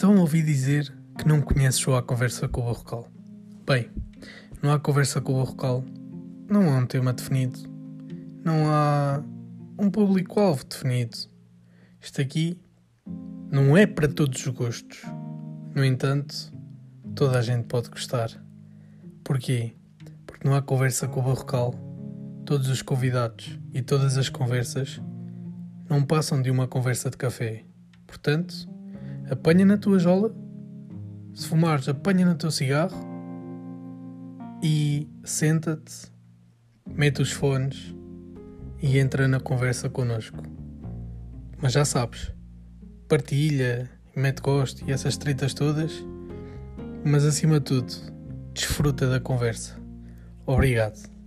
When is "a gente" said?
17.38-17.66